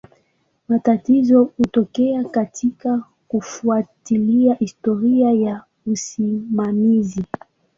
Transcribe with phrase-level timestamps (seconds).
[0.67, 7.25] Matatizo hutokea katika kufuatilia historia ya usimamizi.